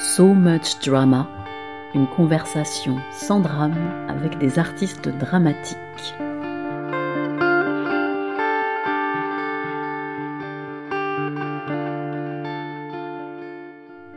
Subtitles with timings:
[0.00, 1.28] So Much Drama,
[1.92, 3.74] une conversation sans drame
[4.08, 5.76] avec des artistes dramatiques.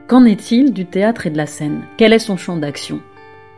[0.08, 1.82] Qu'en est-il du théâtre et de la scène?
[1.98, 3.02] Quel est son champ d'action?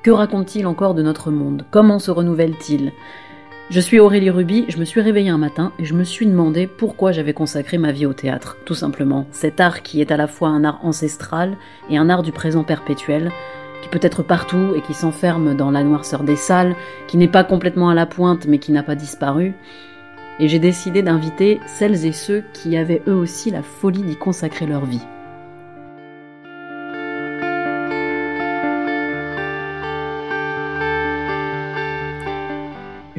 [0.02, 1.66] Que raconte-t-il encore de notre monde?
[1.72, 2.94] Comment se renouvelle-t-il?
[3.74, 6.68] Je suis Aurélie Ruby, je me suis réveillée un matin et je me suis demandé
[6.68, 8.56] pourquoi j'avais consacré ma vie au théâtre.
[8.66, 11.58] Tout simplement, cet art qui est à la fois un art ancestral
[11.90, 13.32] et un art du présent perpétuel,
[13.82, 16.76] qui peut être partout et qui s'enferme dans la noirceur des salles,
[17.08, 19.56] qui n'est pas complètement à la pointe mais qui n'a pas disparu.
[20.40, 24.68] Et j'ai décidé d'inviter celles et ceux qui avaient eux aussi la folie d'y consacrer
[24.68, 25.02] leur vie.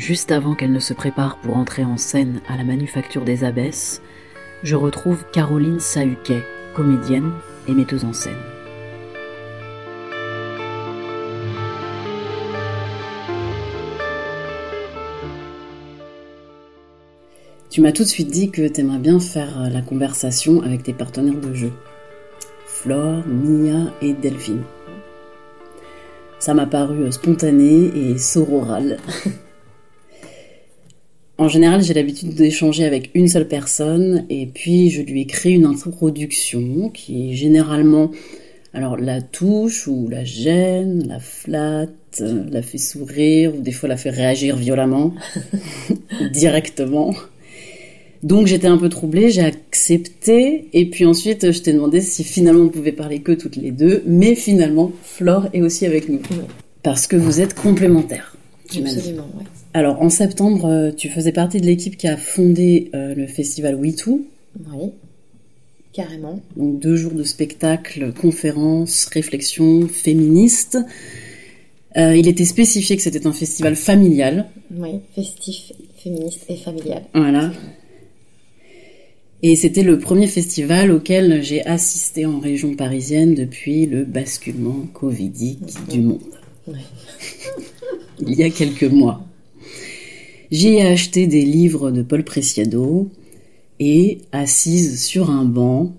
[0.05, 4.03] Juste avant qu'elle ne se prépare pour entrer en scène à la Manufacture des Abbesses,
[4.63, 6.43] je retrouve Caroline Sahuquet,
[6.75, 7.31] comédienne
[7.67, 8.37] et metteuse en scène.
[17.71, 21.41] Tu m'as tout de suite dit que t'aimerais bien faire la conversation avec tes partenaires
[21.41, 21.73] de jeu.
[22.67, 24.65] Flore, Mia et Delphine.
[26.39, 28.99] Ça m'a paru spontané et sororal.
[31.37, 35.67] En général, j'ai l'habitude d'échanger avec une seule personne et puis je lui écris une
[35.67, 38.13] introduction qui est généralement
[38.73, 43.97] alors la touche ou la gêne, la flatte, la fait sourire ou des fois la
[43.97, 45.13] fait réagir violemment,
[46.33, 47.15] directement.
[48.23, 52.65] Donc j'étais un peu troublée, j'ai accepté et puis ensuite je t'ai demandé si finalement
[52.65, 56.21] on pouvait parler que toutes les deux, mais finalement Flore est aussi avec nous
[56.85, 58.37] parce que vous êtes complémentaires.
[58.71, 59.45] Absolument, oui.
[59.77, 63.75] Alors en septembre, euh, tu faisais partie de l'équipe qui a fondé euh, le festival
[63.75, 64.25] WeToo.
[64.73, 64.93] Oui,
[65.93, 66.41] carrément.
[66.57, 70.79] Donc deux jours de spectacles, conférences, réflexions féministes.
[71.97, 74.47] Euh, il était spécifié que c'était un festival familial.
[74.77, 77.03] Oui, festif, féministe et familial.
[77.13, 77.51] Voilà.
[79.43, 85.75] Et c'était le premier festival auquel j'ai assisté en région parisienne depuis le basculement covidique
[85.91, 86.21] du monde.
[86.69, 86.79] Oui.
[88.21, 89.27] il y a quelques mois.
[90.55, 93.11] J'y ai acheté des livres de Paul Preciado
[93.81, 95.97] et, assise sur un banc,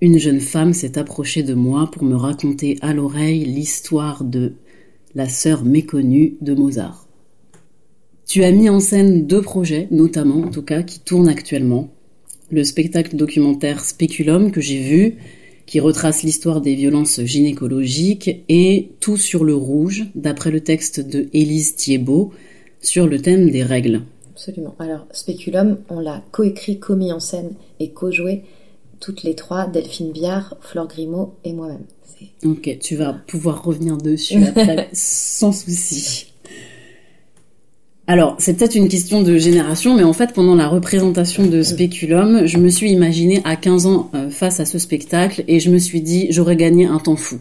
[0.00, 4.54] une jeune femme s'est approchée de moi pour me raconter à l'oreille l'histoire de
[5.14, 7.06] la sœur méconnue de Mozart.
[8.26, 11.90] Tu as mis en scène deux projets, notamment en tout cas, qui tournent actuellement.
[12.50, 15.16] Le spectacle documentaire Speculum que j'ai vu,
[15.66, 21.28] qui retrace l'histoire des violences gynécologiques, et Tout sur le rouge, d'après le texte de
[21.34, 22.32] Élise Thiebaud,
[22.86, 24.02] sur le thème des règles.
[24.32, 24.74] Absolument.
[24.78, 28.42] Alors, Speculum, on l'a coécrit, commis en scène et co-joué
[29.00, 31.84] toutes les trois, Delphine Biard, Flore Grimaud et moi-même.
[32.44, 36.32] Ok, tu vas pouvoir revenir dessus après, sans souci.
[38.06, 42.46] Alors, c'est peut-être une question de génération, mais en fait, pendant la représentation de Speculum,
[42.46, 45.78] je me suis imaginée à 15 ans euh, face à ce spectacle et je me
[45.78, 47.38] suis dit, j'aurais gagné un temps fou.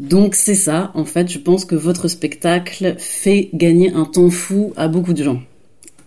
[0.00, 4.72] Donc c'est ça, en fait, je pense que votre spectacle fait gagner un temps fou
[4.76, 5.42] à beaucoup de gens.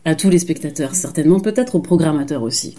[0.03, 2.75] À tous les spectateurs, certainement, peut-être aux programmateurs aussi.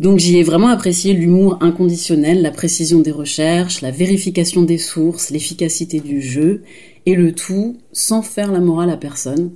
[0.00, 5.30] Donc j'y ai vraiment apprécié l'humour inconditionnel, la précision des recherches, la vérification des sources,
[5.30, 6.62] l'efficacité du jeu,
[7.06, 9.52] et le tout sans faire la morale à personne.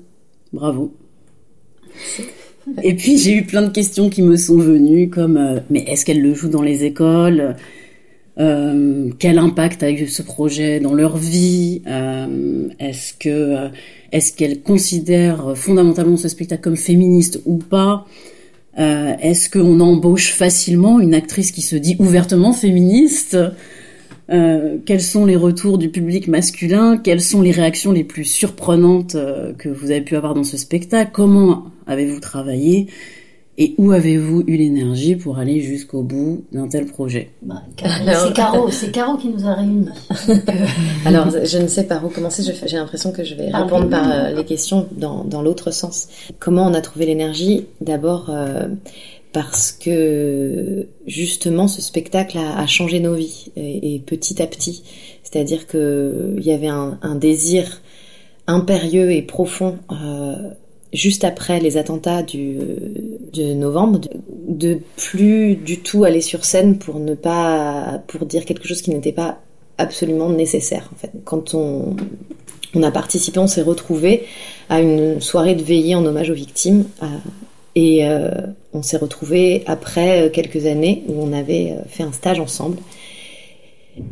[0.53, 0.95] Bravo.
[2.85, 6.05] Et puis j'ai eu plein de questions qui me sont venues, comme euh, mais est-ce
[6.05, 7.57] qu'elle le joue dans les écoles?
[8.41, 13.69] Euh, quel impact a eu ce projet dans leur vie euh, Est-ce que euh,
[14.11, 18.07] est-ce qu'elles considèrent fondamentalement ce spectacle comme féministe ou pas
[18.77, 23.37] Est-ce qu'on embauche facilement une actrice qui se dit ouvertement féministe
[24.29, 26.97] Quels sont les retours du public masculin?
[26.97, 29.17] Quelles sont les réactions les plus surprenantes
[29.59, 31.11] que vous avez pu avoir dans ce spectacle?
[31.13, 32.87] Comment avez-vous travaillé?
[33.57, 37.31] Et où avez-vous eu l'énergie pour aller jusqu'au bout d'un tel projet?
[37.43, 39.89] Bah, C'est Caro, c'est Caro qui nous a réunis.
[41.05, 42.43] Alors, je ne sais par où commencer.
[42.43, 46.09] J'ai l'impression que je vais répondre par euh, les questions dans, dans l'autre sens.
[46.41, 47.67] Comment on a trouvé l'énergie?
[47.81, 48.67] D'abord euh,
[49.33, 54.83] parce que justement, ce spectacle a, a changé nos vies et, et petit à petit.
[55.23, 57.83] C'est-à-dire que il y avait un, un, désir
[58.47, 59.79] impérieux et profond.
[59.91, 60.51] Euh,
[60.95, 62.57] juste après les attentats du,
[63.33, 64.01] de novembre,
[64.49, 68.91] de, plus du tout aller sur scène pour ne pas, pour dire quelque chose qui
[68.91, 69.41] n'était pas
[69.77, 70.89] absolument nécessaire.
[70.95, 71.97] En fait, quand on,
[72.83, 74.25] a participé, on s'est retrouvé
[74.69, 76.85] à une soirée de veillée en hommage aux victimes.
[77.03, 77.07] Euh,
[77.77, 78.31] et euh,
[78.73, 82.79] on s'est retrouvé après quelques années où on avait fait un stage ensemble.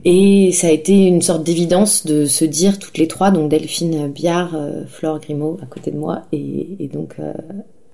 [0.05, 4.09] Et ça a été une sorte d'évidence de se dire toutes les trois, donc Delphine
[4.09, 4.57] Biard,
[4.87, 7.17] Flore Grimaud à côté de moi, et, donc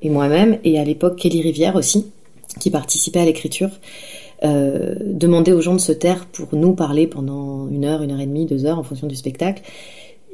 [0.02, 2.06] et moi-même, et à l'époque Kelly Rivière aussi,
[2.60, 3.70] qui participait à l'écriture,
[4.44, 8.20] euh, demander aux gens de se taire pour nous parler pendant une heure, une heure
[8.20, 9.62] et demie, deux heures en fonction du spectacle.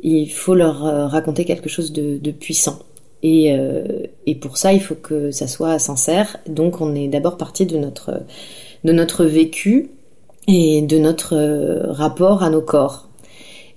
[0.03, 2.79] Il faut leur euh, raconter quelque chose de, puissant.
[3.23, 6.37] Et, euh, et, pour ça, il faut que ça soit sincère.
[6.47, 8.21] Donc, on est d'abord parti de notre,
[8.85, 9.89] de notre vécu
[10.46, 11.37] et de notre
[11.91, 13.08] rapport à nos corps.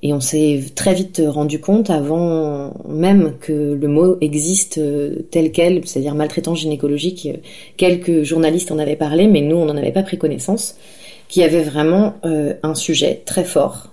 [0.04, 5.52] Et on s'est très vite rendu compte, avant même que le mot existe euh, tel
[5.52, 7.38] quel, c'est-à-dire maltraitance gynécologique, euh,
[7.78, 10.78] quelques journalistes en avaient parlé, mais nous, on n'en avait pas pris connaissance,
[11.28, 13.92] qu'il y avait vraiment euh, un sujet très fort,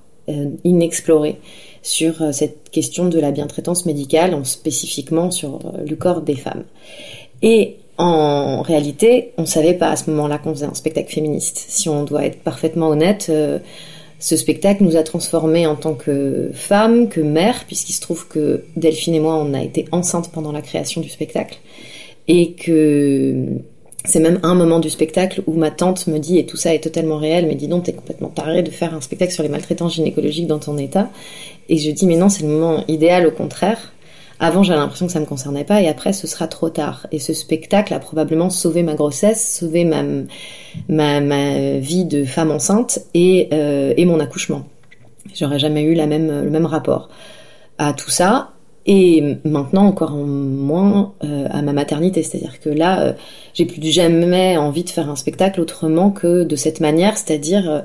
[0.65, 1.37] inexploré,
[1.83, 6.65] sur cette question de la bientraitance médicale, en spécifiquement sur le corps des femmes.
[7.43, 11.65] Et en réalité, on savait pas à ce moment-là qu'on faisait un spectacle féministe.
[11.69, 13.31] Si on doit être parfaitement honnête,
[14.19, 18.65] ce spectacle nous a transformés en tant que femmes, que mères, puisqu'il se trouve que
[18.77, 21.59] Delphine et moi, on a été enceintes pendant la création du spectacle.
[22.27, 23.47] Et que
[24.07, 26.81] c'est même un moment du spectacle où ma tante me dit, et tout ça est
[26.81, 29.95] totalement réel, mais dis donc, t'es complètement taré de faire un spectacle sur les maltraitances
[29.95, 31.11] gynécologiques dans ton état.
[31.71, 33.94] Et je dis, mais non, c'est le moment idéal, au contraire.
[34.45, 37.07] Avant, j'avais l'impression que ça me concernait pas, et après, ce sera trop tard.
[37.11, 40.03] Et ce spectacle a probablement sauvé ma grossesse, sauvé ma,
[40.91, 44.67] ma, vie de femme enceinte et, euh, et mon accouchement.
[45.35, 47.09] J'aurais jamais eu la même, le même rapport
[47.79, 48.51] à tout ça.
[48.85, 52.23] Et maintenant, encore moins euh, à ma maternité.
[52.23, 53.13] C'est-à-dire que là, euh,
[53.55, 57.83] j'ai plus jamais envie de faire un spectacle autrement que de cette manière, c'est-à-dire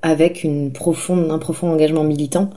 [0.00, 2.50] avec une profonde, un profond engagement militant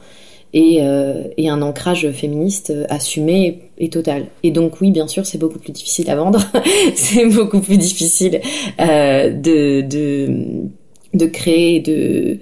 [0.53, 4.25] et, euh, et, un ancrage féministe assumé et, total.
[4.43, 6.41] Et donc oui, bien sûr, c'est beaucoup plus difficile à vendre,
[6.95, 8.41] c'est beaucoup plus difficile
[8.79, 10.67] euh, de, de,
[11.13, 12.39] de créer de,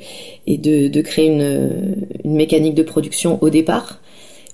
[0.48, 4.02] et de, de créer une, une mécanique de production au départ,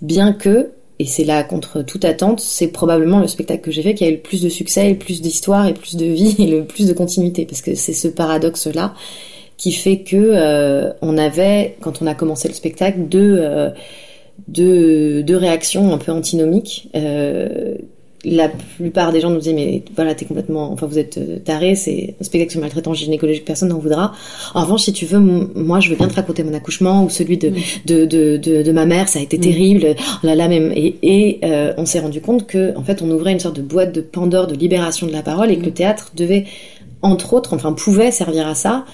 [0.01, 3.95] bien que et c'est là contre toute attente, c'est probablement le spectacle que j'ai fait
[3.95, 6.47] qui a eu le plus de succès, le plus d'histoire et plus de vie et
[6.47, 7.45] le plus de continuité.
[7.45, 8.93] Parce que c'est ce paradoxe là
[9.57, 13.69] qui fait que euh, on avait, quand on a commencé le spectacle, deux, euh,
[14.47, 16.89] deux, deux, réactions un peu antinomiques.
[16.95, 17.75] Euh,
[18.27, 22.15] la plupart des gens nous disaient mais voilà t'es complètement enfin vous êtes taré c'est
[22.19, 24.13] un spectacle sur maltraitance gynécologique personne n'en voudra.
[24.55, 27.37] En revanche si tu veux moi je veux bien te raconter mon accouchement ou celui
[27.37, 27.51] de,
[27.85, 30.95] de, de, de, de, ma mère ça a été terrible oh là là même et,
[31.03, 31.39] et
[31.77, 34.47] on s'est rendu compte que en fait on ouvrait une sorte de boîte de Pandore
[34.47, 36.45] de libération de la parole et que le théâtre devait
[37.03, 38.85] entre autres enfin pouvait servir à ça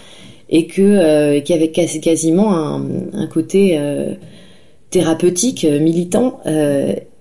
[0.52, 4.14] et que euh, qu'il y avait quasiment un, un côté euh,
[4.90, 6.42] thérapeutique, euh, militant.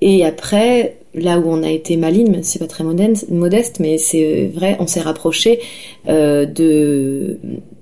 [0.01, 4.77] Et après, là où on a été maligne, c'est pas très modeste, mais c'est vrai,
[4.81, 5.61] on s'est rapproché
[6.07, 7.39] de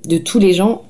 [0.09, 0.83] de tous les gens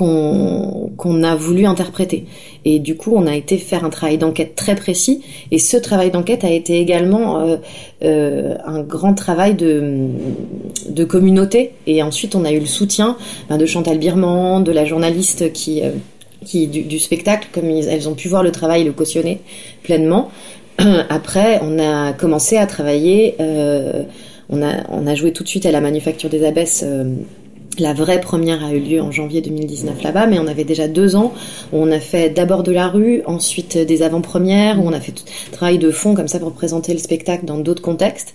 [0.00, 2.24] qu'on a voulu interpréter.
[2.64, 5.22] Et du coup, on a été faire un travail d'enquête très précis.
[5.50, 7.56] Et ce travail d'enquête a été également euh,
[8.02, 11.72] euh, un grand travail de, communauté.
[11.86, 13.18] Et ensuite, on a eu le soutien
[13.50, 15.90] ben, de Chantal Birman, de la journaliste qui, euh,
[16.66, 19.40] du, spectacle, comme elles ont pu voir le travail et le cautionner
[19.82, 20.30] pleinement.
[21.10, 23.34] Après, on a commencé à travailler.
[24.52, 26.84] On a, on a joué tout de suite à la Manufacture des Abbesses
[27.78, 31.16] la vraie première a eu lieu en janvier 2019 là-bas, mais on avait déjà deux
[31.16, 31.32] ans
[31.72, 35.12] où on a fait d'abord de la rue, ensuite des avant-premières, où on a fait
[35.12, 38.32] tout travail de fond comme ça pour présenter le spectacle dans d'autres contextes.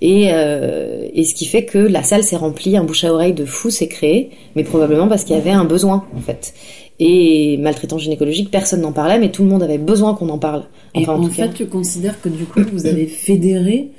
[0.00, 3.32] Et, euh, et, ce qui fait que la salle s'est remplie, un bouche à oreille
[3.32, 6.52] de fou s'est créé, mais probablement parce qu'il y avait un besoin en fait.
[6.98, 10.64] Et maltraitance gynécologique, personne n'en parlait, mais tout le monde avait besoin qu'on en parle.
[10.94, 13.90] et en, fait, tu considères que du coup, vous avez fédéré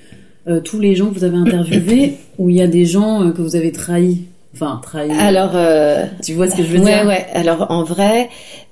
[0.47, 3.31] euh, tous les gens que vous avez interviewés, ou il y a des gens euh,
[3.31, 4.23] que vous avez trahis?
[4.59, 4.81] Enfin,
[5.19, 7.03] Alors, euh, tu vois ce que je veux dire?
[7.03, 7.25] Ouais, ouais.
[7.33, 8.29] Alors, en vrai,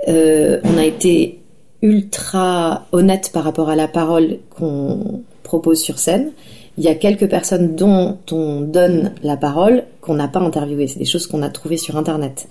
[0.07, 1.39] euh, on a été
[1.81, 6.31] ultra honnête par rapport à la parole qu'on propose sur scène.
[6.77, 10.87] Il y a quelques personnes dont on donne la parole qu'on n'a pas interviewées.
[10.87, 12.47] C'est des choses qu'on a trouvées sur Internet.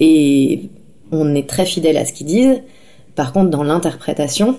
[0.00, 0.70] Et
[1.10, 2.62] on est très fidèle à ce qu'ils disent.
[3.16, 4.56] Par contre, dans l'interprétation,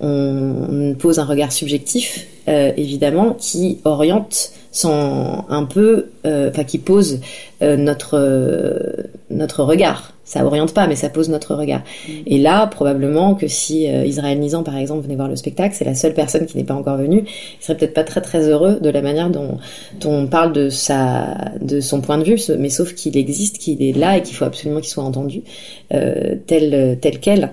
[0.00, 6.78] on pose un regard subjectif, euh, évidemment, qui oriente sans un peu, euh, enfin qui
[6.78, 7.20] pose
[7.62, 10.12] euh, notre notre regard.
[10.24, 11.80] Ça oriente pas, mais ça pose notre regard.
[11.80, 12.12] Mm.
[12.26, 15.96] Et là, probablement que si Israël Nizan, par exemple, venait voir le spectacle, c'est la
[15.96, 18.90] seule personne qui n'est pas encore venue, il serait peut-être pas très très heureux de
[18.90, 19.58] la manière dont,
[20.00, 23.82] dont on parle de sa de son point de vue, mais sauf qu'il existe, qu'il
[23.82, 25.42] est là et qu'il faut absolument qu'il soit entendu
[25.88, 27.50] tel tel quel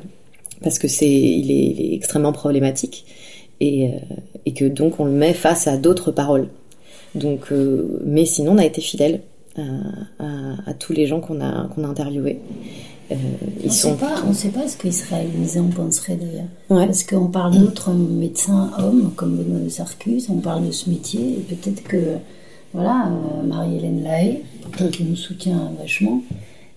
[0.61, 3.05] parce que c'est il, est, extrêmement problématique
[3.59, 3.97] et, euh,
[4.45, 6.47] et, que donc on le met face à d'autres paroles.
[7.17, 9.21] Donc, euh, mais sinon on a été fidèle
[10.19, 12.39] à, tous les gens qu'on a, qu'on a interviewés.
[13.11, 13.15] Euh,
[13.63, 13.89] ils on sont...
[13.91, 16.85] Sait pas, on ne sait pas ce qu'Israël en penserait d'ailleurs.
[16.87, 21.21] Parce qu'on parle d'autres médecins hommes, comme Benoît de Sarcus, on parle de ce métier,
[21.39, 22.17] et peut-être que,
[22.73, 24.41] voilà, euh, Marie-Hélène Lahaye,
[24.91, 26.21] qui nous soutient vachement,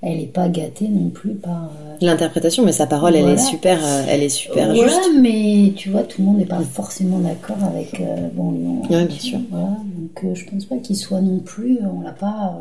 [0.03, 3.79] elle n'est pas gâtée non plus par euh, l'interprétation mais sa parole elle est super
[4.09, 5.11] elle est super juste.
[5.21, 8.01] mais tu vois tout le monde n'est pas forcément d'accord avec
[8.35, 9.39] bon oui, bien sûr.
[9.51, 9.77] Voilà
[10.17, 12.55] donc je pense pas qu'il soit non plus on l'a pas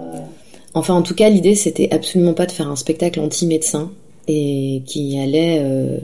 [0.74, 3.92] Enfin, en tout cas, l'idée, c'était absolument pas de faire un spectacle anti-médecin
[4.28, 5.98] et qui allait euh,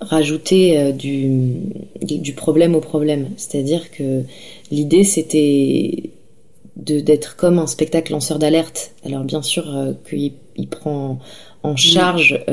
[0.00, 1.52] rajouter euh, du,
[2.02, 3.28] du, problème au problème.
[3.36, 4.22] C'est-à-dire que
[4.70, 6.10] l'idée, c'était
[6.74, 8.92] d'être comme un spectacle lanceur d'alerte.
[9.04, 11.18] Alors, bien sûr, euh, qu'il il prend
[11.62, 12.44] en charge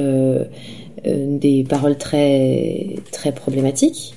[1.04, 4.14] des paroles très, très problématiques,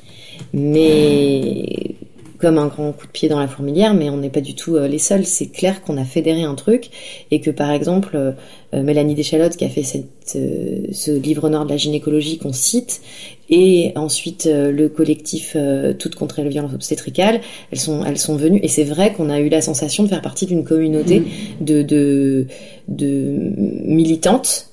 [0.52, 1.96] mais
[2.42, 4.74] comme un grand coup de pied dans la fourmilière, mais on n'est pas du tout
[4.74, 5.24] euh, les seuls.
[5.24, 6.90] C'est clair qu'on a fédéré un truc
[7.30, 8.32] et que par exemple euh,
[8.74, 13.00] euh, Mélanie Deschalottes qui a fait cette, ce livre nord de la gynécologie qu'on cite
[13.48, 15.56] et ensuite le collectif
[15.98, 19.40] Toutes contre les violences obstétricales, elles sont elles sont venues et c'est vrai qu'on a
[19.40, 21.64] eu la sensation de faire partie d'une communauté mmh.
[21.64, 22.46] de, de,
[22.88, 23.36] de
[23.84, 24.68] militantes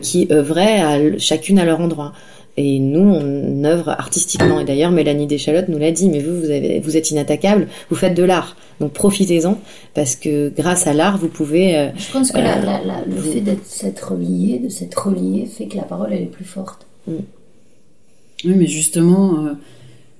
[0.00, 2.12] qui œuvraient à, chacune à leur endroit.
[2.58, 4.60] Et nous, on œuvre artistiquement.
[4.60, 7.96] Et d'ailleurs, Mélanie Deschalottes nous l'a dit, mais vous, vous, avez, vous êtes inattaquable, vous
[7.96, 8.56] faites de l'art.
[8.80, 9.58] Donc profitez-en,
[9.94, 11.76] parce que grâce à l'art, vous pouvez...
[11.76, 15.66] Euh, Je pense que la, euh, la, le fait d'être relié, de s'être relié, fait
[15.66, 16.86] que la parole, elle est plus forte.
[17.06, 17.12] Mm.
[18.44, 19.52] Oui, mais justement, euh,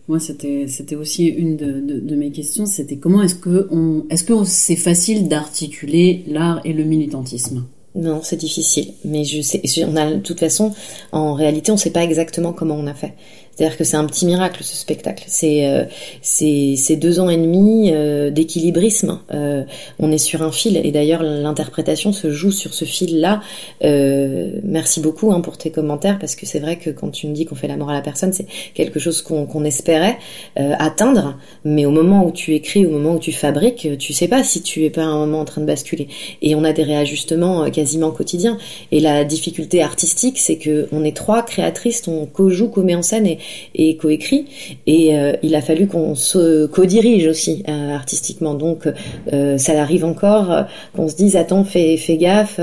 [0.08, 4.04] moi, c'était c'était aussi une de, de, de mes questions, c'était comment est-ce que on,
[4.08, 7.64] est-ce que c'est facile d'articuler l'art et le militantisme?
[7.96, 8.92] Non, c'est difficile.
[9.04, 10.74] Mais je sais, on a, de toute façon,
[11.12, 13.14] en réalité, on ne sait pas exactement comment on a fait.
[13.56, 15.24] C'est-à-dire que c'est un petit miracle ce spectacle.
[15.28, 15.84] C'est euh,
[16.20, 19.20] c'est deux ans et demi euh, d'équilibrisme.
[19.32, 19.64] Euh,
[19.98, 23.40] on est sur un fil et d'ailleurs l'interprétation se joue sur ce fil-là.
[23.82, 27.32] Euh, merci beaucoup hein, pour tes commentaires parce que c'est vrai que quand tu me
[27.32, 30.18] dis qu'on fait la mort à la personne, c'est quelque chose qu'on qu'on espérait
[30.58, 34.28] euh, atteindre, mais au moment où tu écris, au moment où tu fabriques, tu sais
[34.28, 36.08] pas si tu es pas à un moment en train de basculer.
[36.42, 38.58] Et on a des réajustements euh, quasiment quotidiens.
[38.92, 43.26] Et la difficulté artistique, c'est que on est trois créatrices, on co-joue, co-met en scène
[43.74, 44.46] et coécrit.
[44.86, 48.54] Et euh, il a fallu qu'on se co-dirige aussi euh, artistiquement.
[48.54, 48.88] Donc
[49.32, 52.60] euh, ça arrive encore qu'on se dise attends fais, gaffe.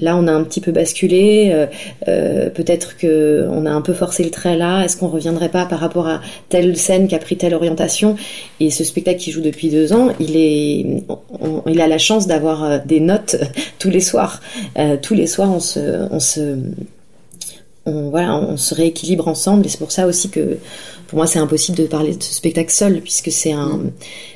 [0.00, 1.66] là on a un petit peu basculé.
[2.04, 4.84] Peut-être que on a un peu forcé le trait là.
[4.84, 8.16] Est-ce qu'on reviendrait pas par rapport à telle scène qui a pris telle orientation?
[8.60, 10.86] Et ce spectacle qui joue depuis deux ans, il est,
[11.66, 13.36] il a la chance d'avoir des notes
[13.78, 14.40] tous les soirs.
[15.02, 16.56] tous les soirs on se, on se
[17.86, 19.66] on, voilà, on se rééquilibre ensemble.
[19.66, 20.58] Et c'est pour ça aussi que
[21.08, 23.80] pour moi c'est impossible de parler de ce spectacle seul puisque c'est un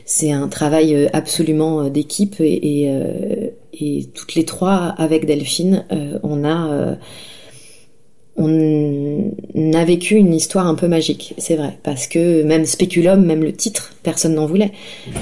[0.04, 2.36] c'est un travail euh, absolument euh, d'équipe.
[2.40, 5.84] Et, et, euh, et, toutes les trois avec Delphine
[6.22, 6.96] on a
[8.38, 9.32] on
[9.74, 13.52] a vécu une histoire un peu magique, c'est vrai, parce que même Spéculum, même le
[13.52, 14.70] titre, personne n'en voulait.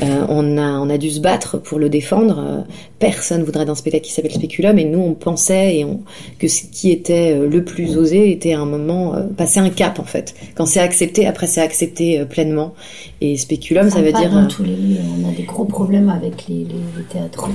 [0.02, 2.38] Euh, on, a, on a dû se battre pour le défendre.
[2.38, 2.60] Euh,
[2.98, 6.02] personne voudrait d'un spectacle qui s'appelle Spéculum, et nous on pensait et on,
[6.38, 10.04] que ce qui était euh, le plus osé était un moment, passer un cap en
[10.04, 10.34] fait.
[10.54, 12.74] Quand c'est accepté, après c'est accepté pleinement.
[13.22, 14.30] Et Spéculum, ça, veut dire.
[14.30, 15.00] Dans tous les lieux.
[15.24, 17.48] On a des gros problèmes avec les, les, les théâtres,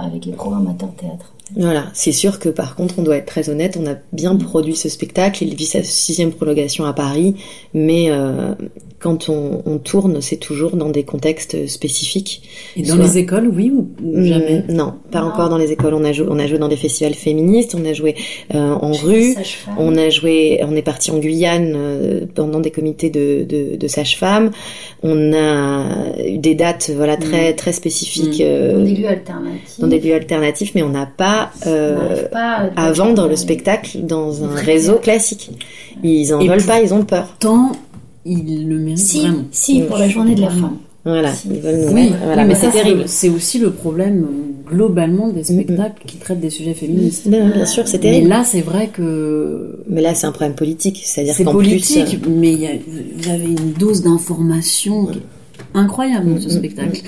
[0.00, 1.34] avec les programmateurs théâtre.
[1.56, 4.76] Voilà, c'est sûr que par contre, on doit être très honnête, on a bien produit
[4.76, 7.34] ce spectacle, il vit sa sixième prolongation à Paris,
[7.74, 8.54] mais euh,
[9.02, 12.42] quand on, on tourne, c'est toujours dans des contextes spécifiques.
[12.76, 14.64] Et dans les écoles, oui ou, mm, jamais?
[14.68, 15.94] Non, pas encore dans les écoles.
[15.94, 18.14] On a joué, on a joué dans des festivals féministes, on a joué
[18.54, 19.34] euh, en rue,
[19.76, 23.88] on a joué, on est parti en Guyane euh, dans, des comités de, de, de
[23.88, 24.52] sages-femmes.
[25.02, 27.56] On a eu des dates, voilà, très mm.
[27.56, 28.72] très spécifiques mm.
[28.72, 29.80] dans des lieux alternatifs.
[29.80, 34.44] Dans des lieux alternatifs, mais on n'a pas, euh, pas à vendre le spectacle dans
[34.44, 35.50] un réseau classique.
[36.02, 37.34] Ils en veulent pas, ils ont peur.
[37.38, 37.72] Tant
[38.24, 39.44] il le mérite si, vraiment.
[39.50, 40.76] Si, pour la journée de la femme.
[41.04, 43.04] Voilà, ils veulent nous oui, voilà, mais c'est terrible.
[43.06, 44.24] C'est aussi le problème
[44.68, 47.26] globalement des spectacles qui traitent des sujets féministes.
[47.26, 48.28] Bien, bien sûr, c'est terrible.
[48.28, 49.80] Mais là, c'est vrai que.
[49.88, 52.30] Mais là, c'est un problème politique, c'est-à-dire qu'en politique, plus...
[52.30, 55.08] mais il y, y, avait une dose d'information
[55.74, 57.02] incroyable dans ce spectacle.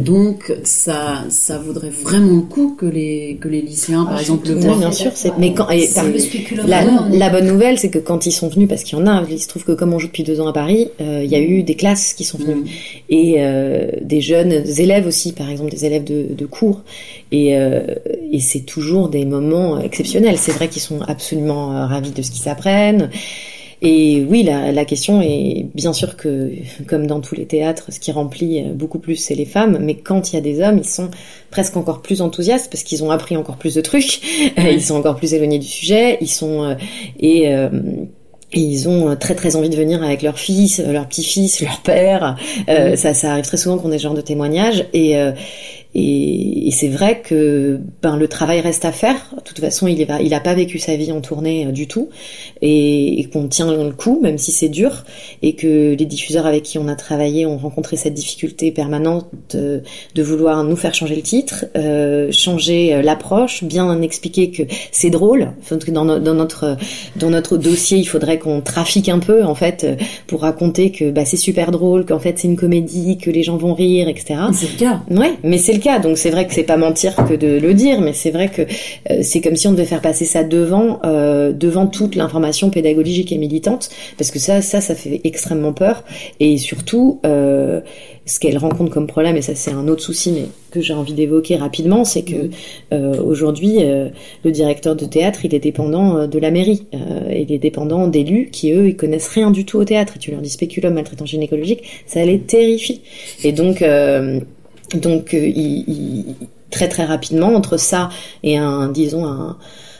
[0.00, 4.54] Donc ça, ça vaudrait vraiment le coup que les que les lycéens, par exemple, le
[4.54, 4.76] voient.
[4.76, 5.36] Bien sûr, c'est.
[5.38, 5.88] Mais quand et
[6.66, 9.24] la, la, bonne nouvelle, c'est que quand ils sont venus, parce qu'il y en a,
[9.28, 11.34] il se trouve que comme on joue depuis deux ans à Paris, euh, il y
[11.34, 12.66] a eu des classes qui sont venues mm.
[13.10, 16.82] et euh, des jeunes élèves aussi, par exemple des élèves de, de cours.
[17.32, 17.82] Et, euh,
[18.30, 20.38] et c'est toujours des moments exceptionnels.
[20.38, 23.10] C'est vrai qu'ils sont absolument ravis de ce qu'ils apprennent.
[23.80, 26.52] Et oui, la, la, question est bien sûr que,
[26.86, 29.78] comme dans tous les théâtres, ce qui remplit beaucoup plus, c'est les femmes.
[29.80, 31.10] Mais quand il y a des hommes, ils sont
[31.50, 34.20] presque encore plus enthousiastes parce qu'ils ont appris encore plus de trucs.
[34.56, 36.18] ils sont encore plus éloignés du sujet.
[36.20, 36.76] Ils sont
[37.20, 37.54] et
[38.52, 42.36] et ils ont très très envie de venir avec leur fils, leur petit-fils, leur père.
[42.68, 44.86] Euh, ça, ça arrive très souvent qu'on ait ce genre de témoignages.
[44.94, 45.32] Et, euh,
[45.94, 49.16] et, et c'est vrai que ben, le travail reste à faire.
[49.36, 51.88] De toute façon, il n'a il a pas vécu sa vie en tournée euh, du
[51.88, 52.10] tout.
[52.60, 55.04] Et, et qu'on tient le coup, même si c'est dur.
[55.42, 59.82] Et que les diffuseurs avec qui on a travaillé ont rencontré cette difficulté permanente de,
[60.14, 65.10] de vouloir nous faire changer le titre, euh, changer euh, l'approche, bien expliquer que c'est
[65.10, 65.52] drôle.
[65.88, 66.76] Dans, dans, notre,
[67.16, 69.86] dans notre dossier, il faudrait qu'on trafique un peu, en fait,
[70.26, 73.56] pour raconter que bah, c'est super drôle, qu'en fait c'est une comédie, que les gens
[73.56, 74.40] vont rire, etc.
[74.52, 75.02] C'est le cas.
[75.10, 75.98] Ouais, mais c'est cas.
[75.98, 78.62] Donc c'est vrai que c'est pas mentir que de le dire, mais c'est vrai que
[78.62, 83.32] euh, c'est comme si on devait faire passer ça devant, euh, devant toute l'information pédagogique
[83.32, 86.04] et militante, parce que ça, ça, ça fait extrêmement peur.
[86.40, 87.80] Et surtout, euh,
[88.26, 91.14] ce qu'elle rencontre comme problème, et ça c'est un autre souci, mais que j'ai envie
[91.14, 92.50] d'évoquer rapidement, c'est que
[93.22, 93.78] aujourd'hui,
[94.44, 98.72] le directeur de théâtre, il est dépendant de la mairie, il est dépendant d'élus qui
[98.72, 100.14] eux, ils connaissent rien du tout au théâtre.
[100.16, 103.00] Et tu leur dis spéculum, maltraitant gynécologique, ça les terrifie.
[103.44, 103.82] Et donc
[104.94, 105.52] donc, euh,
[106.70, 108.08] très très rapidement, entre ça
[108.42, 109.26] et un, disons,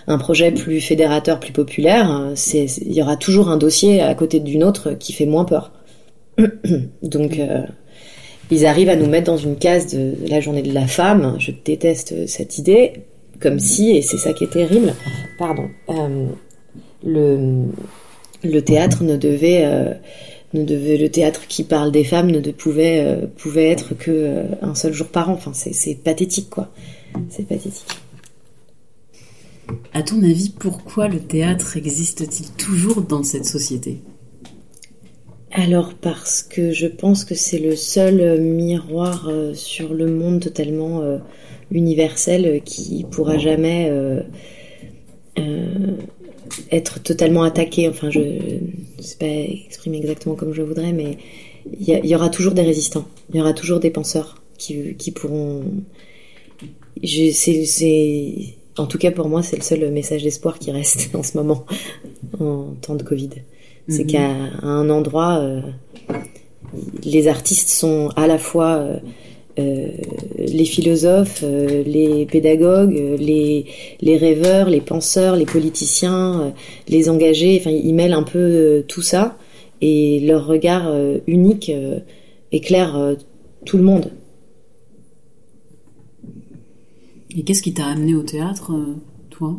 [0.07, 4.41] un, projet plus fédérateur, plus populaire, euh, il y aura toujours un dossier à côté
[4.41, 5.73] d'une autre qui fait moins peur.
[7.03, 7.63] Donc, euh,
[8.51, 11.37] ils arrivent à nous mettre dans une case de la journée de la femme.
[11.39, 12.93] Je déteste cette idée,
[13.41, 14.95] comme si, et c'est ça qui est terrible,
[15.39, 15.69] pardon,
[17.05, 19.99] le théâtre ne devait
[20.55, 24.45] ne devait, le théâtre qui parle des femmes ne pouvait, euh, pouvait être que euh,
[24.63, 25.35] un seul jour par an.
[25.35, 26.71] Enfin, c'est pathétique, quoi.
[27.29, 27.87] C'est pathétique.
[29.93, 34.01] À ton avis, pourquoi le théâtre existe-t-il toujours dans cette société?
[35.51, 41.03] Alors parce que je pense que c'est le seul miroir euh, sur le monde totalement
[41.71, 43.91] universel qui pourra jamais
[46.71, 47.89] être totalement attaqué.
[47.89, 51.19] Enfin, je ne sais pas exprimer exactement comme je voudrais, mais
[51.81, 53.07] il y, aura toujours des résistants.
[53.31, 55.65] Il y aura toujours des penseurs qui, qui pourront.
[57.05, 61.37] C'est, en tout cas pour moi, c'est le seul message d'espoir qui reste en ce
[61.37, 61.67] moment,
[62.41, 63.31] en temps de Covid.
[63.89, 64.11] C'est mhm.
[64.11, 64.31] qu'à
[64.63, 65.61] un endroit, euh,
[67.05, 68.99] les artistes sont à la fois euh,
[69.59, 69.89] euh,
[70.39, 73.67] les philosophes, euh, les pédagogues, euh, les,
[74.01, 76.55] les rêveurs, les penseurs, les politiciens,
[76.89, 79.37] les engagés, enfin ils mêlent un peu tout ça.
[79.81, 80.93] Et leur regard
[81.29, 81.71] unique
[82.51, 83.15] éclaire
[83.65, 84.11] tout le monde.
[87.37, 88.73] Et qu'est-ce qui t'a amené au théâtre,
[89.31, 89.57] toi?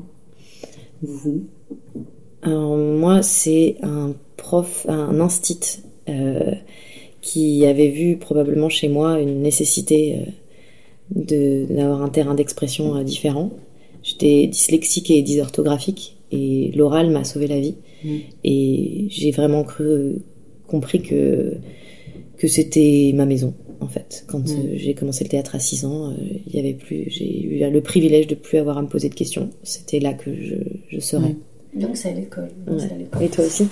[1.02, 1.46] Vous?
[2.46, 5.84] Moi, c'est un prof, un instit
[7.22, 10.18] qui avait vu probablement chez moi une nécessité
[11.16, 13.52] euh, d'avoir un terrain d'expression euh, différent.
[14.04, 17.76] J'étais dyslexique et dysorthographique et l'oral m'a sauvé la vie.
[18.04, 18.16] Mm.
[18.44, 20.20] Et j'ai vraiment cru,
[20.68, 21.58] compris que,
[22.38, 24.24] que c'était ma maison, en fait.
[24.28, 24.52] Quand mm.
[24.52, 26.14] euh, j'ai commencé le théâtre à 6 ans,
[26.48, 29.16] il y avait plus, j'ai eu le privilège de plus avoir à me poser de
[29.16, 29.50] questions.
[29.64, 30.56] C'était là que je,
[30.88, 31.36] je serais.
[31.76, 31.82] Mm.
[31.82, 32.50] Donc c'est à l'école.
[33.22, 33.68] Et toi aussi?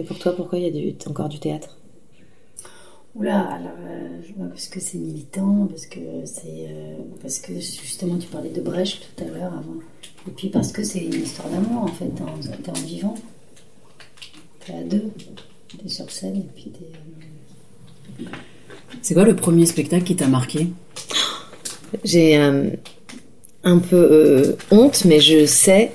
[0.00, 1.76] Et pour toi, pourquoi il y a du, encore du théâtre?
[3.14, 6.68] Oula, alors, euh, parce que c'est militant, parce que c'est.
[6.70, 9.76] Euh, parce que justement, tu parlais de Brecht tout à l'heure avant.
[10.26, 12.06] Et puis parce que c'est une histoire d'amour, en fait.
[12.62, 13.14] T'es en vivant.
[14.64, 15.10] T'es à deux.
[15.82, 18.22] T'es sur scène, et puis t'es.
[18.22, 18.28] Euh,
[19.02, 20.68] c'est quoi le premier spectacle qui t'a marqué?
[22.04, 25.92] J'ai un peu honte, mais je sais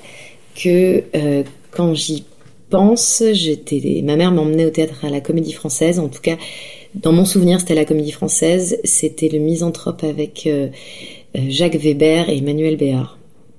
[0.54, 1.02] que
[1.72, 2.24] quand j'y
[2.70, 4.02] pense, j'étais.
[4.04, 6.36] Ma mère m'emmenait au théâtre à la Comédie Française, en tout cas
[6.96, 8.78] dans mon souvenir, c'était la comédie française.
[8.84, 10.68] C'était le misanthrope avec euh,
[11.36, 13.18] euh, Jacques Weber et Emmanuel Béard.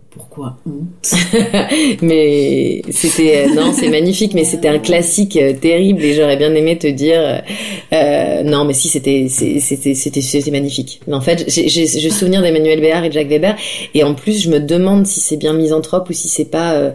[0.10, 1.14] Pourquoi honte
[2.02, 6.80] Mais c'était euh, non, c'est magnifique, mais c'était un classique terrible et j'aurais bien aimé
[6.80, 7.44] te dire
[7.92, 11.02] non, mais si c'était c'était c'était c'était magnifique.
[11.06, 13.56] Mais en fait, j'ai je souvenir d'Emmanuel Béard et de Jacques Weber
[13.94, 16.92] et en plus je me demande si c'est bien misanthrope ou si c'est pas euh,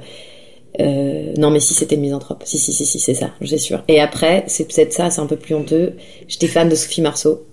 [0.78, 2.42] non, mais si c'était le misanthrope.
[2.44, 3.82] Si, si, si, si, c'est ça, j'ai sûr.
[3.88, 5.94] Et après, c'est peut-être ça, c'est un peu plus honteux.
[6.28, 7.46] J'étais fan de Sophie Marceau.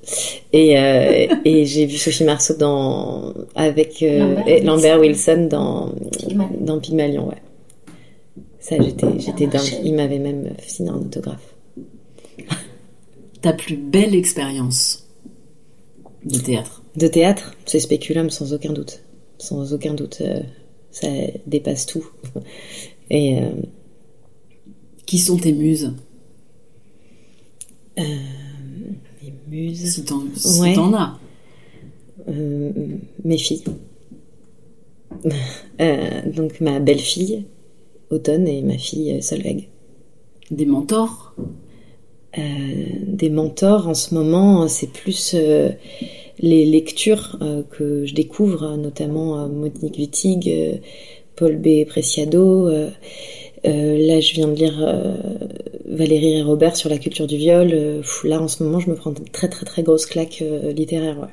[0.53, 5.93] Et, euh, et j'ai vu Sophie Marceau dans, avec euh, Lambert, Wilson dans,
[6.59, 7.41] dans Pygmalion, ouais.
[8.59, 9.79] Ça, j'étais, j'étais dingue.
[9.83, 11.55] Il m'avait même signé un autographe.
[13.41, 15.07] Ta plus belle expérience
[16.25, 19.01] de théâtre De théâtre C'est Spéculum, sans aucun doute.
[19.37, 20.21] Sans aucun doute.
[20.91, 21.07] ça
[21.47, 22.05] dépasse tout.
[23.09, 23.49] Et, euh,
[25.05, 25.93] Qui sont tes muses
[27.97, 28.03] euh,
[29.23, 29.93] Mes muses.
[29.93, 31.17] Si t'en si as.
[32.27, 32.71] Euh,
[33.23, 33.63] mes filles.
[35.81, 37.45] Euh, donc ma belle-fille,
[38.11, 39.69] Automne, et ma fille, Solveig.
[40.51, 41.33] Des mentors
[42.37, 45.35] Des mentors, en ce moment, c'est plus
[46.39, 47.39] les lectures
[47.71, 50.81] que je découvre, notamment Monique Wittig,
[51.39, 51.85] Paul B.
[51.85, 52.69] Preciado.
[53.63, 54.77] là, je viens de lire
[55.89, 57.71] Valérie et Robert sur la culture du viol.
[57.73, 60.71] Euh, là, en ce moment, je me prends une très très très grosse claque euh,
[60.71, 61.29] littéraire.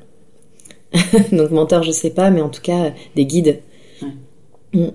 [1.33, 3.61] Donc menteur, je sais pas, mais en tout cas, des guides.
[4.73, 4.87] Mm.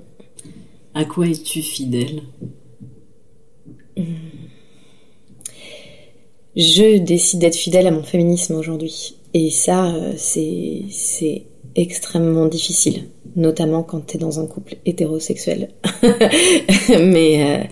[0.94, 2.24] À quoi es-tu fidèle?
[6.56, 9.16] Je décide d'être fidèle à mon féminisme aujourd'hui.
[9.34, 11.46] Et ça, euh, c'est
[11.76, 15.70] extrêmement difficile, notamment quand tu es dans un couple hétérosexuel.
[16.90, 17.68] mais,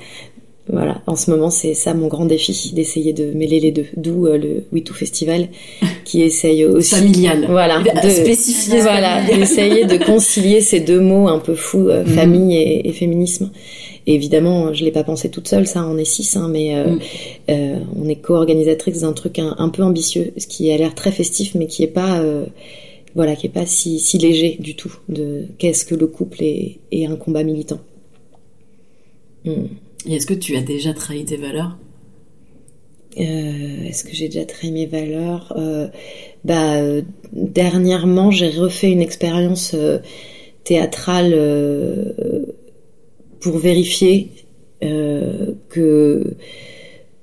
[0.72, 3.88] voilà, en ce moment, c'est ça mon grand défi, d'essayer de mêler les deux.
[3.98, 5.48] D'où euh, le We Festival,
[6.06, 6.95] qui essaye aussi...
[6.95, 7.48] Familial.
[7.50, 7.82] Voilà.
[7.82, 8.82] De spécifier.
[8.82, 12.10] Voilà, d'essayer de concilier ces deux mots un peu fous, euh, mhm.
[12.10, 13.50] famille et, féminisme.
[14.06, 16.86] évidemment, je l'ai pas pensé toute seule, ça, on est six, hein, mais euh,
[17.48, 17.86] mhm.
[18.00, 21.65] on est co-organisatrice d'un truc un, peu ambitieux, ce qui a l'air très festif, mais
[21.65, 22.22] qui est pas...
[23.15, 26.80] voilà, qui est pas si, si léger du tout, de qu'est-ce que le couple est,
[27.06, 27.80] un combat militant.
[29.45, 29.65] Hmm.
[30.06, 31.78] Et est-ce que tu as déjà trahi tes valeurs?
[33.19, 35.54] Euh, Est-ce que j'ai déjà trahi mes valeurs?
[35.58, 35.88] Euh,
[36.45, 37.02] Bah, euh,
[37.34, 39.76] dernièrement, j'ai refait une expérience
[40.63, 41.36] théâtrale
[43.41, 44.30] pour vérifier
[44.80, 46.36] que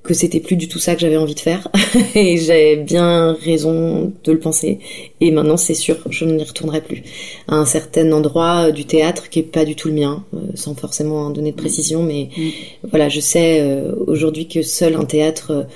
[0.07, 1.69] que c'était plus du tout ça que j'avais envie de faire.
[2.14, 4.79] Et j'avais bien raison de le penser.
[5.21, 7.03] Et maintenant c'est sûr je n'y retournerai plus.
[7.49, 10.75] À un certain endroit du théâtre qui est pas du tout le mien euh, sans
[10.75, 12.42] forcément donner de précision mais mm.
[12.90, 15.66] voilà je sais euh, aujourd'hui que seul un théâtre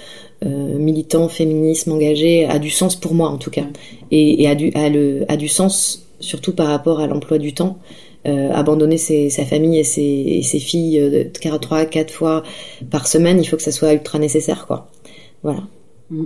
[0.42, 3.66] euh, militant féminisme engagé a du sens pour moi en tout cas.
[4.10, 7.78] Et, a, du, a, le, a du sens surtout par rapport à l'emploi du temps
[8.26, 11.24] euh, abandonner sa famille et ses, filles euh,
[11.58, 12.42] trois, quatre fois
[12.90, 14.90] par semaine, il faut que ça soit ultra nécessaire, quoi.
[15.42, 15.62] Voilà.
[16.10, 16.24] Mm.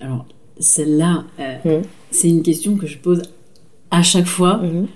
[0.00, 0.26] Alors,
[0.60, 1.82] celle-là, euh, mm.
[2.12, 3.22] c'est une question que je pose
[3.90, 4.60] à chaque fois.
[4.62, 4.86] Mm-hmm.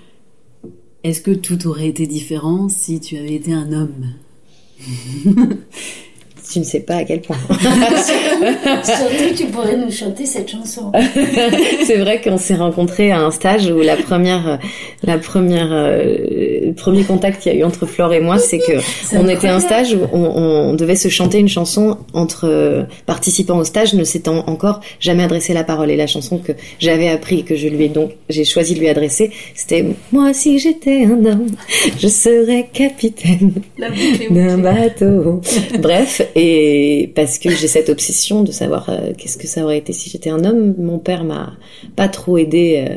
[1.03, 4.13] Est-ce que tout aurait été différent si tu avais été un homme?
[6.53, 7.35] Tu ne sais pas à quel point.
[7.49, 10.91] surtout, tu pourrais nous chanter cette chanson.
[11.83, 14.59] c'est vrai qu'on s'est rencontrés à un stage où la première,
[15.01, 18.59] la première, euh, le premier contact qu'il y a eu entre Flore et moi, c'est
[18.59, 18.73] que
[19.15, 23.57] on était à un stage où on, devait se chanter une chanson entre euh, participants
[23.57, 25.89] au stage, ne s'étant encore jamais adressé la parole.
[25.89, 28.89] Et la chanson que j'avais appris que je lui ai donc, j'ai choisi de lui
[28.89, 31.47] adresser, c'était Moi si j'étais un homme,
[31.97, 33.53] je serais capitaine
[34.29, 35.41] d'un bateau.
[35.79, 36.42] Bref, et
[37.15, 40.29] parce que j'ai cette obsession de savoir euh, qu'est-ce que ça aurait été si j'étais
[40.29, 40.75] un homme.
[40.77, 41.53] Mon père m'a
[41.95, 42.95] pas trop aidé euh,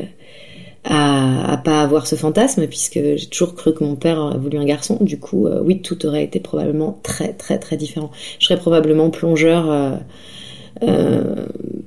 [0.83, 4.57] à, à, pas avoir ce fantasme puisque j'ai toujours cru que mon père a voulu
[4.57, 4.97] un garçon.
[5.01, 8.11] Du coup, euh, oui, tout aurait été probablement très très très différent.
[8.39, 9.99] Je serais probablement plongeur.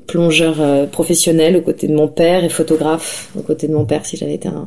[0.08, 4.16] plongeur professionnel aux côtés de mon père et photographe aux côtés de mon père si
[4.16, 4.66] j'avais été un,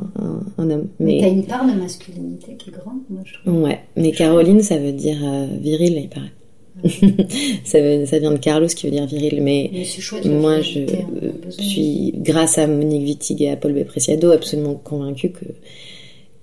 [0.56, 0.88] un, homme.
[0.98, 3.62] Mais, t'as une part de masculinité qui est grande, moi je trouve.
[3.62, 5.18] Ouais, mais Caroline, ça veut dire
[5.60, 6.32] viril, il paraît.
[7.64, 9.70] ça, ça, vient de Carlos qui veut dire viril, mais,
[10.24, 10.86] moi je
[11.50, 15.44] suis, grâce à Monique Wittig et à Paul Bepreciado, absolument convaincue que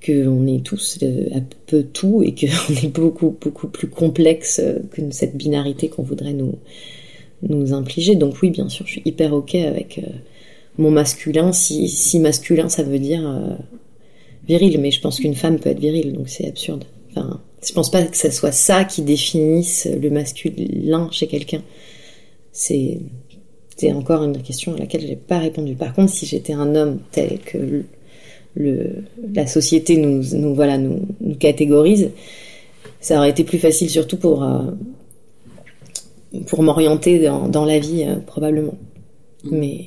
[0.03, 4.59] qu'on est tous euh, un peu tout et qu'on est beaucoup beaucoup plus complexe
[4.91, 6.55] que cette binarité qu'on voudrait nous
[7.47, 8.15] nous infliger.
[8.15, 10.07] Donc oui, bien sûr, je suis hyper ok avec euh,
[10.77, 13.55] mon masculin, si, si masculin ça veut dire euh,
[14.47, 16.85] viril, mais je pense qu'une femme peut être virile, donc c'est absurde.
[17.11, 21.61] Enfin, je pense pas que ce soit ça qui définisse le masculin chez quelqu'un.
[22.51, 22.99] C'est
[23.93, 25.75] encore une question à laquelle j'ai pas répondu.
[25.75, 27.83] Par contre, si j'étais un homme tel que
[28.55, 28.89] le,
[29.33, 32.11] la société nous, nous voilà nous, nous, catégorise,
[32.99, 34.71] ça aurait été plus facile surtout pour euh,
[36.47, 38.77] pour m'orienter dans, dans, la vie euh, probablement.
[39.43, 39.57] Mm.
[39.57, 39.85] Mais.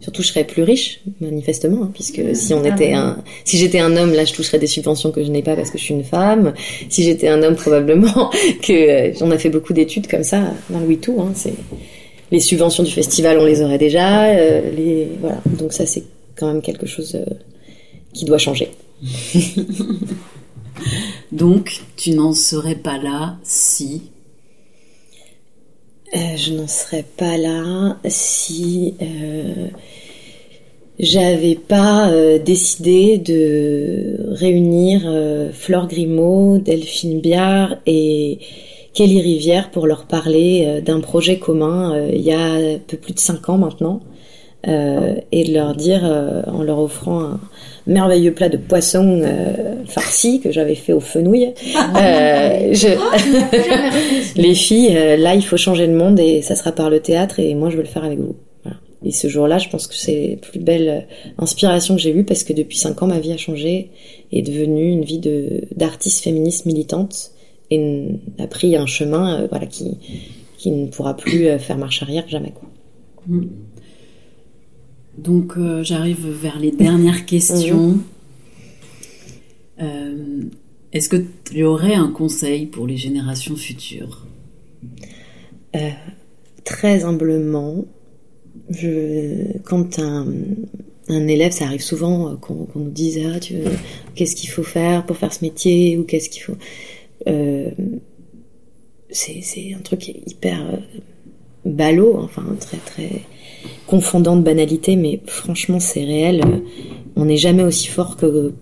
[0.00, 2.34] Surtout, je serais plus riche, manifestement, hein, puisque mm.
[2.34, 5.24] si on ah était un, si j'étais un homme, là, je toucherais des subventions que
[5.24, 6.54] je n'ai pas parce que je suis une femme.
[6.88, 8.30] Si j'étais un homme, probablement
[8.62, 10.86] que euh, j'en ai fait beaucoup d'études comme ça dans le.
[10.94, 11.54] Hein, c'est
[12.30, 14.26] les subventions du festival, on les aurait déjà.
[14.26, 16.04] Euh, les voilà, donc ça, c'est
[16.36, 17.24] quand même quelque chose euh,
[18.12, 18.70] qui doit changer.
[21.32, 24.02] donc, tu n'en serais pas là si
[26.16, 29.66] euh, je n'en serais pas là si euh,
[31.00, 35.02] j'avais pas euh, décidé de réunir
[35.52, 38.38] Flore Grimaud, Delphine Biard et
[38.92, 43.18] Kelly Rivière pour leur parler d'un projet commun il y a un peu plus de
[43.18, 44.00] cinq ans maintenant.
[44.66, 46.04] et de leur dire,
[46.46, 47.40] en leur offrant un
[47.86, 49.22] merveilleux plat de poisson
[49.86, 52.96] farci que j'avais fait au fenouil, je...
[54.40, 57.54] les filles, là il faut changer le monde et ça sera par le théâtre et
[57.54, 58.36] moi je veux le faire avec vous.
[59.04, 61.00] Et ce jour-là, je pense que c'est la plus belle euh,
[61.38, 63.90] inspiration que j'ai eue parce que depuis cinq ans, ma vie a changé
[64.32, 67.32] et est devenue une vie de d'artiste féministe militante
[67.70, 69.98] et a pris un chemin euh, voilà qui
[70.56, 72.68] qui ne pourra plus euh, faire marche arrière jamais quoi.
[73.26, 73.46] Mm.
[75.18, 77.98] Donc j'arrive vers les dernières questions.
[79.78, 84.26] Est-ce que tu aurais un conseil pour les générations futures?
[86.64, 87.84] Très humblement,
[88.70, 90.26] je, quand un,
[91.08, 93.38] un, élève, ça arrive souvent euh, qu'on nous dise ah,
[94.14, 96.56] qu'est-ce qu'il faut faire pour faire ce métier ou qu'est-ce qu'il faut.
[97.26, 97.70] Euh,
[99.10, 100.76] c'est un truc hyper euh,
[101.64, 103.10] ballot, enfin très très
[103.86, 106.42] confondant de banalité, mais franchement c'est réel.
[107.16, 108.52] On n'est jamais aussi fort que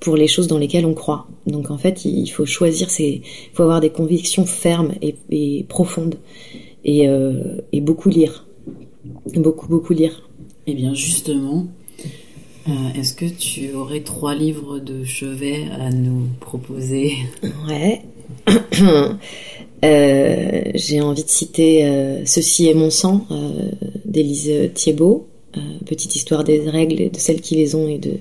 [0.00, 1.26] pour les choses dans lesquelles on croit.
[1.46, 6.16] Donc en fait, il faut choisir, il faut avoir des convictions fermes et, et profondes
[6.84, 8.46] et, euh, et beaucoup lire
[9.36, 10.28] beaucoup, beaucoup lire.
[10.66, 11.66] Eh bien, justement,
[12.68, 17.12] euh, est-ce que tu aurais trois livres de chevet à nous proposer?
[17.66, 18.02] Ouais.
[19.84, 23.26] Euh, j'ai envie de citer euh, Ceci est mon sang
[24.04, 25.28] d'Élise Thiebaud,
[25.86, 28.14] petite histoire des règles, de celles qui les ont et de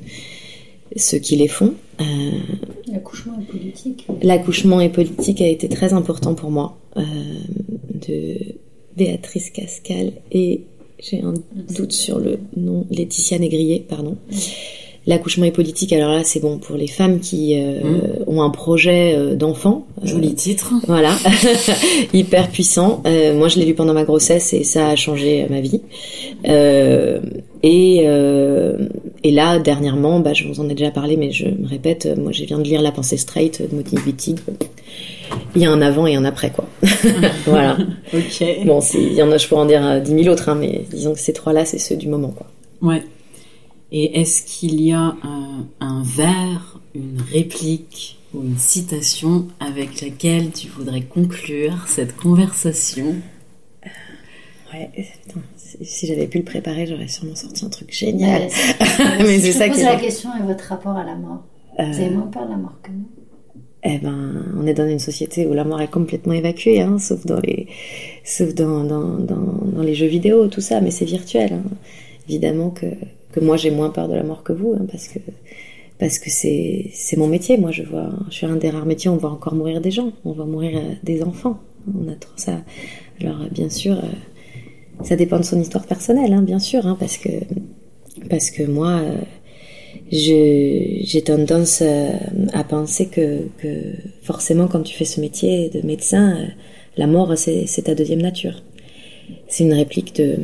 [0.95, 1.73] ceux qui les font.
[2.91, 4.07] L'accouchement est politique.
[4.21, 8.37] L'accouchement est politique a été très important pour moi, de
[8.95, 10.61] Béatrice Cascal et
[10.99, 11.33] j'ai un
[11.75, 14.17] doute sur le nom, Laetitia Négrier, pardon.
[15.07, 18.01] L'accouchement est politique, alors là c'est bon pour les femmes qui euh, mmh.
[18.27, 19.87] ont un projet euh, d'enfant.
[20.03, 20.73] Joli titre.
[20.87, 21.15] Voilà,
[22.13, 23.01] hyper puissant.
[23.07, 25.81] Euh, moi je l'ai lu pendant ma grossesse et ça a changé ma vie.
[27.63, 32.07] et, et là dernièrement, bah, je vous en ai déjà parlé mais je me répète,
[32.17, 34.37] moi je viens de lire La pensée straight de Moti Wittig
[35.55, 36.65] il y a un avant et un après, quoi.
[37.45, 37.77] voilà.
[38.13, 38.65] ok.
[38.65, 40.85] Bon, il y en a, je pourrais en dire euh, dix mille autres, hein, mais
[40.91, 42.47] disons que ces trois-là, c'est ceux du moment, quoi.
[42.81, 43.03] Ouais.
[43.91, 45.15] Et est-ce qu'il y a
[45.79, 53.15] un, vers, une réplique ou une citation avec laquelle tu voudrais conclure cette conversation?
[53.85, 53.89] Euh,
[54.73, 54.91] Ouais,
[55.55, 58.49] si, j'avais pu le préparer, j'aurais sûrement sorti un truc génial.
[59.19, 59.81] mais c'est ça qui.
[59.81, 61.45] la question et votre rapport à la mort.
[61.79, 63.05] Vous avez moins peur de la mort que nous
[63.83, 67.25] eh ben, on est dans une société où la mort est complètement évacuée, hein, sauf
[67.25, 67.67] dans les,
[68.25, 71.53] sauf dans, dans, dans, les jeux vidéo, tout ça, mais c'est virtuel.
[71.53, 71.63] Hein.
[72.27, 72.87] Évidemment que,
[73.37, 75.19] que moi j'ai moins peur de la mort que vous, hein, parce que
[75.99, 77.57] parce que c'est c'est mon métier.
[77.57, 79.09] Moi, je vois, je suis un des rares métiers.
[79.09, 81.59] On va encore mourir des gens, on va mourir euh, des enfants.
[81.87, 82.61] On a trop ça.
[83.21, 87.17] Alors bien sûr, euh, ça dépend de son histoire personnelle, hein, bien sûr, hein, parce
[87.17, 87.29] que
[88.29, 88.99] parce que moi.
[88.99, 89.17] Euh,
[90.11, 92.11] j'ai tendance euh,
[92.53, 93.47] à, penser que,
[94.21, 96.45] forcément quand tu fais ce métier de médecin, euh,
[96.97, 98.63] la mort c'est ta deuxième nature.
[99.47, 100.37] C'est une réplique de,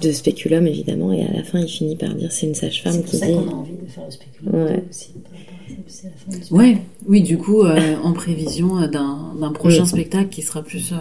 [0.00, 3.12] de Spéculum évidemment et à la fin il finit par dire c'est une sage-femme qui
[3.12, 3.18] dit.
[3.18, 4.84] C'est qu'on a envie de faire le Spéculum ouais.
[4.90, 5.10] aussi.
[6.50, 10.92] Ouais, oui, du coup, euh, en prévision d'un prochain spectacle qui sera plus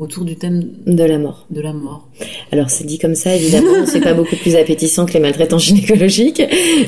[0.00, 1.46] autour du thème de la mort.
[1.50, 2.08] De la mort.
[2.52, 6.42] Alors c'est dit comme ça, évidemment, c'est pas beaucoup plus appétissant que les maltraitances gynécologiques,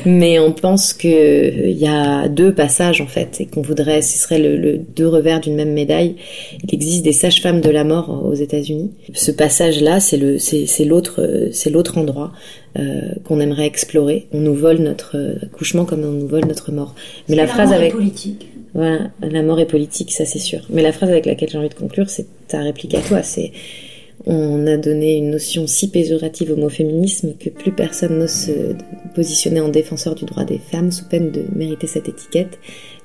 [0.05, 4.01] mais on pense que il euh, y a deux passages en fait et qu'on voudrait,
[4.01, 6.15] ce serait le, deux revers d'une même médaille.
[6.63, 8.91] Il existe des sages-femmes de la mort aux États-Unis.
[9.13, 12.31] Ce passage-là, c'est le, c'est l'autre, c'est l'autre endroit
[12.79, 14.27] euh, qu'on aimerait explorer.
[14.31, 16.95] On nous vole notre accouchement comme on nous vole notre mort.
[17.29, 18.47] Mais la, phrase avec politique.
[18.73, 20.61] Voilà, la mort est politique, ça c'est sûr.
[20.69, 23.21] Mais la phrase avec laquelle j'ai envie de conclure, c'est ta réplique à toi.
[23.21, 23.51] C'est
[24.25, 28.51] on a donné une notion si péjorative au mot féminisme que plus personne n'ose se
[29.15, 32.57] positionner en défenseur du droit des femmes sous peine de mériter cette étiquette.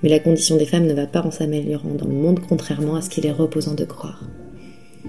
[0.02, 3.02] Mais la condition des femmes ne va pas en s'améliorant dans le monde, contrairement à
[3.02, 4.22] ce qu'il est reposant de croire.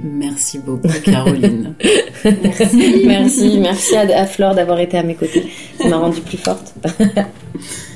[0.01, 1.75] Merci beaucoup, Caroline.
[2.23, 3.03] merci.
[3.05, 5.43] merci, merci à, à Flore d'avoir été à mes côtés.
[5.79, 6.73] Ça m'a rendue plus forte.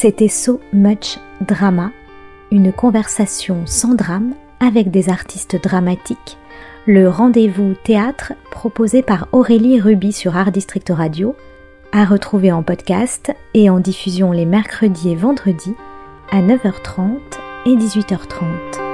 [0.00, 1.90] C'était So Much Drama,
[2.52, 6.38] une conversation sans drame avec des artistes dramatiques,
[6.86, 11.34] le rendez-vous théâtre proposé par Aurélie Ruby sur Art District Radio,
[11.90, 15.74] à retrouver en podcast et en diffusion les mercredis et vendredis
[16.30, 17.18] à 9h30
[17.66, 18.87] et 18h30.